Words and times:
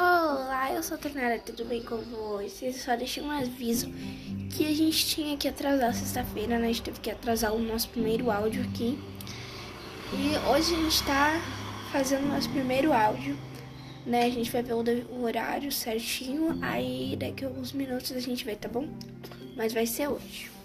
Olá, 0.00 0.72
eu 0.72 0.80
sou 0.80 0.94
a 0.94 0.98
Tornara, 0.98 1.40
tudo 1.40 1.64
bem 1.64 1.82
com 1.82 1.96
vocês? 1.96 2.84
Só 2.84 2.94
deixei 2.94 3.20
um 3.20 3.32
aviso 3.32 3.92
que 4.56 4.64
a 4.64 4.72
gente 4.72 5.04
tinha 5.08 5.36
que 5.36 5.48
atrasar 5.48 5.92
sexta-feira, 5.92 6.56
né? 6.56 6.66
A 6.66 6.68
gente 6.68 6.82
teve 6.82 7.00
que 7.00 7.10
atrasar 7.10 7.52
o 7.52 7.58
nosso 7.58 7.88
primeiro 7.88 8.30
áudio 8.30 8.62
aqui. 8.62 8.96
E 10.12 10.38
hoje 10.50 10.72
a 10.72 10.76
gente 10.76 11.02
tá 11.02 11.40
fazendo 11.90 12.26
o 12.26 12.28
nosso 12.28 12.48
primeiro 12.50 12.92
áudio, 12.92 13.36
né? 14.06 14.26
A 14.26 14.30
gente 14.30 14.52
vai 14.52 14.62
ver 14.62 14.74
o 14.74 15.22
horário 15.24 15.72
certinho, 15.72 16.56
aí 16.62 17.16
daqui 17.18 17.44
a 17.44 17.48
alguns 17.48 17.72
minutos 17.72 18.12
a 18.12 18.20
gente 18.20 18.44
vai, 18.44 18.54
tá 18.54 18.68
bom? 18.68 18.88
Mas 19.56 19.72
vai 19.72 19.84
ser 19.84 20.06
hoje. 20.06 20.57